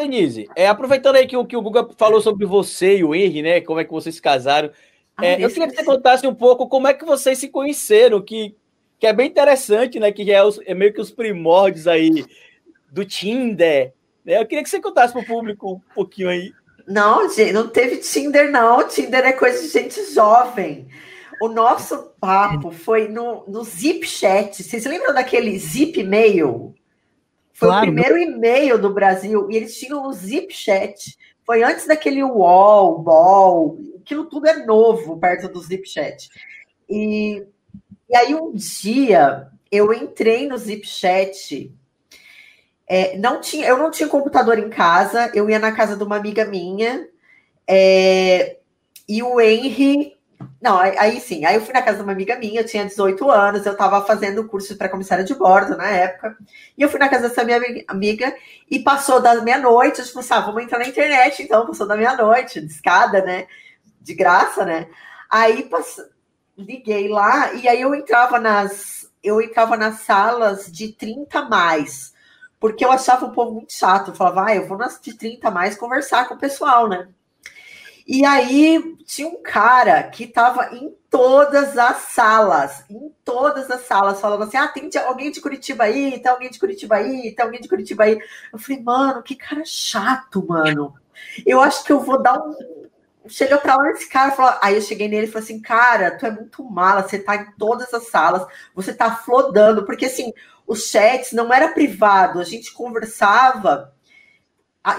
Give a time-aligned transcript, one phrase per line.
[0.00, 3.42] Denise, é, aproveitando aí que o, que o Guga falou sobre você e o Henry,
[3.42, 3.60] né?
[3.60, 4.70] Como é que vocês se casaram.
[5.16, 8.20] Ah, é, eu queria que você contasse um pouco como é que vocês se conheceram,
[8.20, 8.54] que,
[8.98, 10.10] que é bem interessante, né?
[10.10, 12.24] Que já é, os, é meio que os primórdios aí
[12.90, 13.92] do Tinder.
[14.24, 14.40] Né?
[14.40, 16.52] Eu queria que você contasse para o público um pouquinho aí.
[16.86, 18.86] Não, gente, não teve Tinder, não.
[18.88, 20.88] Tinder é coisa de gente jovem.
[21.40, 24.62] O nosso papo foi no, no Zip Chat.
[24.62, 26.74] Vocês lembram daquele Zip Mail?
[27.52, 27.82] Foi claro.
[27.82, 31.16] o primeiro e-mail do Brasil e eles tinham o Zip Chat.
[31.44, 36.30] Foi antes daquele UOL, BOL, aquilo tudo é novo perto do Zip Chat.
[36.88, 37.44] E,
[38.08, 41.72] e aí um dia eu entrei no Zip Chat.
[42.86, 46.16] É, não tinha, eu não tinha computador em casa, eu ia na casa de uma
[46.16, 47.08] amiga minha,
[47.64, 48.56] é,
[49.08, 50.16] e o Henry
[50.60, 52.84] não, aí, aí, sim, aí eu fui na casa de uma amiga minha, eu tinha
[52.84, 56.36] 18 anos, eu estava fazendo curso para comissária de bordo na época,
[56.76, 58.34] e eu fui na casa dessa minha amiga
[58.70, 62.66] e passou da meia-noite, assim, ah, vamos entrar na internet, então, passou da meia-noite, de
[62.66, 63.46] escada, né,
[64.00, 64.88] de graça, né,
[65.30, 65.68] aí
[66.56, 72.14] liguei lá, e aí eu entrava nas, eu entrava nas salas de 30 mais,
[72.58, 75.50] porque eu achava o povo muito chato, eu falava, ah, eu vou nas de 30
[75.50, 77.08] mais conversar com o pessoal, né,
[78.12, 84.20] e aí tinha um cara que estava em todas as salas, em todas as salas,
[84.20, 87.60] falando assim: ah, tem alguém de Curitiba aí, tem alguém de Curitiba aí, tem alguém
[87.60, 88.18] de Curitiba aí.
[88.52, 90.92] Eu falei, mano, que cara chato, mano.
[91.46, 92.52] Eu acho que eu vou dar um.
[93.28, 94.58] Chega pra lá esse cara, falou...
[94.60, 97.52] aí eu cheguei nele e falei assim: cara, tu é muito mala, você tá em
[97.52, 100.32] todas as salas, você tá flodando, porque assim,
[100.66, 103.94] os chats não era privado, a gente conversava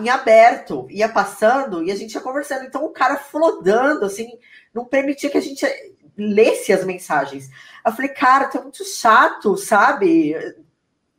[0.00, 2.64] em aberto, ia passando e a gente ia conversando.
[2.64, 4.38] Então o cara flodando, assim,
[4.74, 5.64] não permitia que a gente
[6.16, 7.48] lesse as mensagens.
[7.86, 10.34] Eu falei, cara, é muito chato, sabe?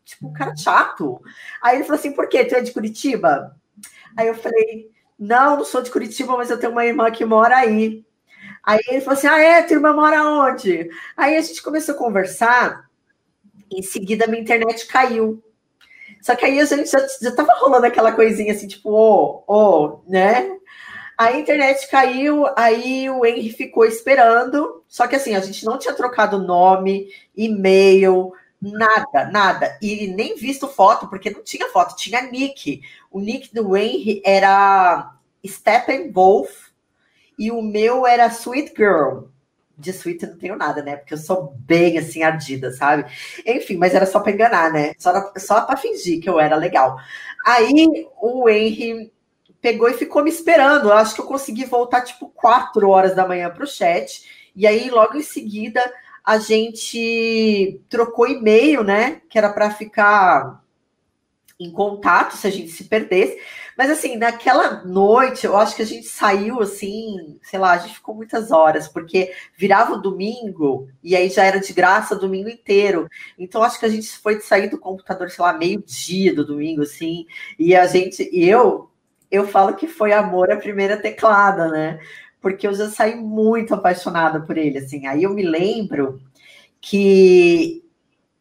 [0.03, 1.21] Tipo, um cara chato.
[1.61, 2.43] Aí ele falou assim, por quê?
[2.43, 3.55] Tu é de Curitiba?
[4.17, 7.55] Aí eu falei, não, não sou de Curitiba, mas eu tenho uma irmã que mora
[7.55, 8.05] aí.
[8.63, 9.63] Aí ele falou assim, ah, é?
[9.63, 10.89] Tua irmã mora onde?
[11.15, 12.89] Aí a gente começou a conversar,
[13.71, 15.41] em seguida minha internet caiu.
[16.21, 19.53] Só que aí a gente já, já tava rolando aquela coisinha assim, tipo, ô, oh,
[19.53, 20.57] ô, oh, né?
[21.17, 24.83] A internet caiu, aí o Henry ficou esperando.
[24.87, 28.31] Só que assim, a gente não tinha trocado nome, e-mail,
[28.61, 29.77] nada, nada.
[29.81, 32.81] E nem visto foto, porque não tinha foto, tinha nick.
[33.11, 35.13] O nick do Henry era
[35.45, 36.69] Steppenwolf
[37.37, 39.23] e o meu era Sweet Girl
[39.79, 40.97] de suíte não tenho nada, né?
[40.97, 43.05] Porque eu sou bem assim, ardida, sabe?
[43.45, 44.93] Enfim, mas era só para enganar, né?
[44.97, 46.97] Só, só para fingir que eu era legal.
[47.45, 49.11] Aí o Henry
[49.61, 50.89] pegou e ficou me esperando.
[50.89, 54.51] Eu acho que eu consegui voltar tipo quatro horas da manhã para o chat.
[54.55, 55.81] E aí, logo em seguida,
[56.23, 59.21] a gente trocou e-mail, né?
[59.29, 60.61] Que era para ficar
[61.59, 63.37] em contato se a gente se perdesse.
[63.77, 67.95] Mas assim, naquela noite, eu acho que a gente saiu assim, sei lá, a gente
[67.95, 72.49] ficou muitas horas, porque virava o domingo e aí já era de graça o domingo
[72.49, 73.09] inteiro.
[73.37, 77.25] Então acho que a gente foi sair do computador, sei lá, meio-dia do domingo, assim,
[77.57, 78.89] e a gente, eu,
[79.29, 81.99] eu falo que foi amor à primeira teclada, né?
[82.41, 85.07] Porque eu já saí muito apaixonada por ele, assim.
[85.07, 86.21] Aí eu me lembro
[86.81, 87.83] que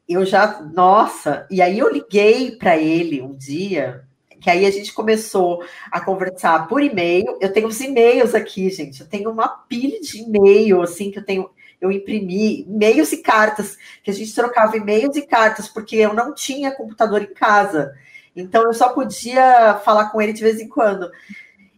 [0.08, 4.08] eu já, nossa, e aí eu liguei para ele um dia
[4.40, 7.36] que aí a gente começou a conversar por e-mail.
[7.40, 9.00] Eu tenho os e-mails aqui, gente.
[9.00, 11.50] Eu tenho uma pilha de e-mail, assim, que eu tenho.
[11.80, 16.34] Eu imprimi e-mails e cartas, que a gente trocava e-mails e cartas, porque eu não
[16.34, 17.94] tinha computador em casa.
[18.34, 21.10] Então eu só podia falar com ele de vez em quando.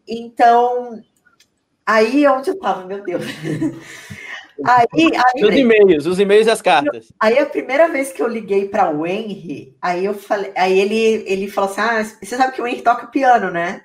[0.09, 1.03] Então,
[1.85, 3.25] aí onde eu estava, meu Deus.
[4.65, 7.13] Aí, aí, os e-mails, os e-mails e as cartas.
[7.19, 11.25] Aí a primeira vez que eu liguei para o Henry, aí eu falei, aí ele,
[11.27, 13.85] ele falou assim: Ah, você sabe que o Henry toca piano, né?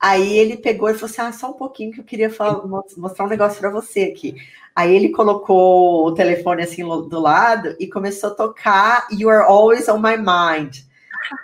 [0.00, 3.24] Aí ele pegou e falou assim: Ah, só um pouquinho que eu queria falar, mostrar
[3.24, 4.34] um negócio para você aqui.
[4.74, 9.88] Aí ele colocou o telefone assim do lado e começou a tocar You Are Always
[9.88, 10.78] on My Mind,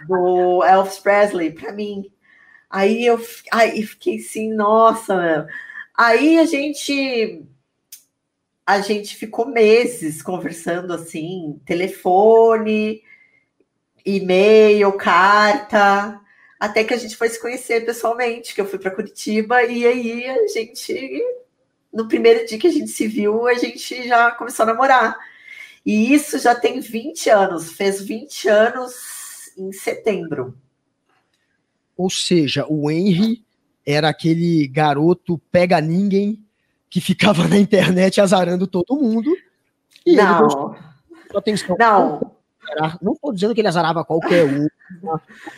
[0.08, 2.10] do Elvis Presley, para mim.
[2.68, 3.20] Aí eu
[3.52, 5.46] aí fiquei assim, nossa,
[6.00, 7.44] Aí a gente
[8.70, 13.02] a gente ficou meses conversando assim, telefone,
[14.06, 16.20] e-mail, carta,
[16.58, 20.24] até que a gente foi se conhecer pessoalmente, que eu fui para Curitiba e aí
[20.24, 21.20] a gente
[21.92, 25.18] no primeiro dia que a gente se viu, a gente já começou a namorar.
[25.84, 28.92] E isso já tem 20 anos, fez 20 anos
[29.58, 30.56] em setembro.
[31.96, 33.44] Ou seja, o Henry
[33.84, 36.40] era aquele garoto pega ninguém
[36.90, 39.32] que ficava na internet azarando todo mundo.
[40.04, 40.74] E não.
[40.74, 41.76] Ele atenção.
[41.78, 42.40] Não.
[43.00, 44.66] Não estou dizendo que ele azarava qualquer um,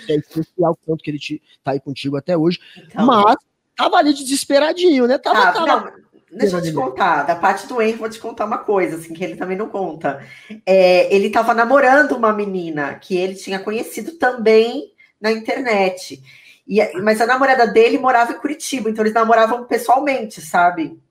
[0.09, 3.37] é especial, tanto que ele tá aí contigo até hoje, então, mas
[3.77, 5.19] tava ali desesperadinho, né?
[5.19, 5.67] Tava, ah, tava...
[5.67, 5.93] Não,
[6.39, 9.23] deixa eu te contar, da parte do Henry, vou te contar uma coisa, assim, que
[9.23, 10.25] ele também não conta.
[10.65, 16.23] É, ele tava namorando uma menina que ele tinha conhecido também na internet.
[16.67, 21.02] E, mas a namorada dele morava em Curitiba, então eles namoravam pessoalmente, sabe?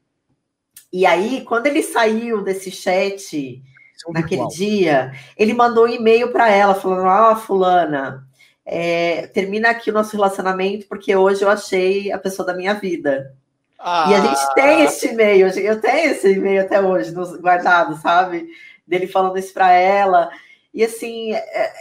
[0.91, 3.61] E aí, quando ele saiu desse chat
[4.07, 8.27] é naquele dia, ele mandou um e-mail para ela falando: Ah, fulana,
[8.65, 13.35] é, termina aqui o nosso relacionamento, porque hoje eu achei a pessoa da minha vida.
[13.79, 14.07] Ah.
[14.09, 18.47] E a gente tem esse e-mail, eu tenho esse e-mail até hoje guardado, sabe?
[18.85, 20.29] Dele falando isso para ela.
[20.73, 21.71] E assim, é,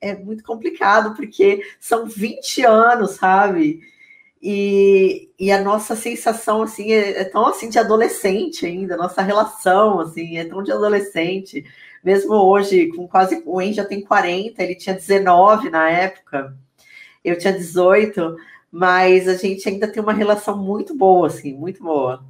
[0.00, 3.80] é muito complicado, porque são 20 anos, sabe?
[4.40, 10.00] E, e a nossa sensação, assim, é, é tão, assim, de adolescente ainda, nossa relação,
[10.00, 11.64] assim, é tão de adolescente.
[12.04, 16.56] Mesmo hoje, com quase, o En já tem 40, ele tinha 19 na época,
[17.24, 18.36] eu tinha 18,
[18.70, 22.24] mas a gente ainda tem uma relação muito boa, assim, muito boa.